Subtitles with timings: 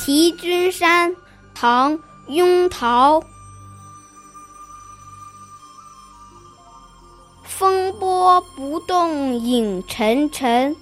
[0.00, 1.14] 题君山，
[1.54, 1.92] 唐·
[2.28, 3.22] 雍陶。
[7.44, 10.74] 风波不动影沉沉，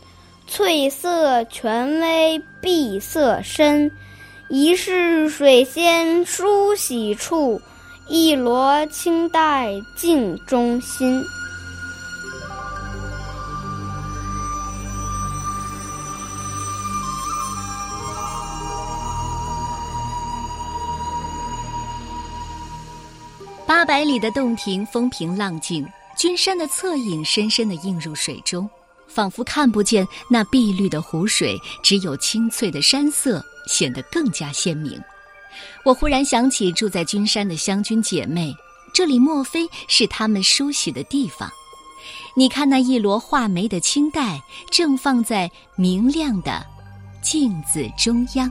[0.46, 3.90] 翠色泉微碧色深。
[4.50, 7.60] 疑是水仙梳洗处，
[8.08, 11.24] 一罗青黛镜中心。
[23.68, 25.86] 八百里的洞庭风平浪静，
[26.16, 28.66] 君山的侧影深深的映入水中，
[29.06, 34.98] 仿佛看不见那碧绿的湖水，只有青翠的山色显得更加鲜明。
[35.84, 38.56] 我忽然想起住在君山的湘君姐妹，
[38.94, 41.46] 这里莫非是她们梳洗的地方？
[42.34, 46.64] 你看那一摞画眉的青黛，正放在明亮的
[47.20, 48.50] 镜子中央。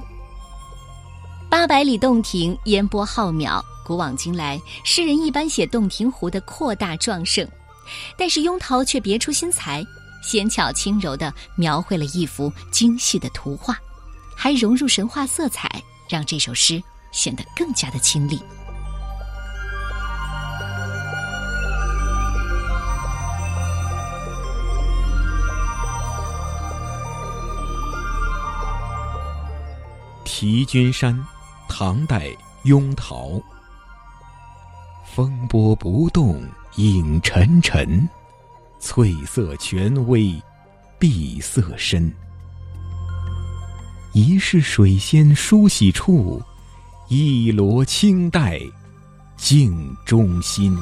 [1.58, 3.59] 八百里洞庭，烟波浩渺。
[3.83, 7.50] 古往今来，诗人一般写洞庭湖的扩大壮盛，
[8.16, 9.83] 但是雍陶却别出心裁，
[10.22, 13.75] 纤巧轻柔地描绘了一幅精细的图画，
[14.35, 16.80] 还融入神话色彩，让这首诗
[17.11, 18.38] 显得更加的清丽。
[30.23, 31.11] 《题君山》，
[31.67, 33.41] 唐代，雍陶。
[35.13, 36.41] 风波不动
[36.75, 38.07] 影沉沉，
[38.79, 40.33] 翠色泉微
[40.99, 42.11] 碧色深。
[44.13, 46.41] 疑是水仙梳洗处，
[47.07, 48.59] 一罗青黛
[49.35, 50.77] 镜中心。